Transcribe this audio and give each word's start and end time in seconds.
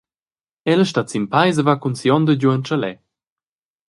Ella 0.71 0.85
stat 0.87 1.07
sin 1.11 1.25
peis 1.33 1.57
e 1.61 1.63
va 1.67 1.75
cun 1.81 1.95
si’onda 1.99 2.33
giu 2.39 2.51
en 2.55 2.61
tschaler. 2.65 2.97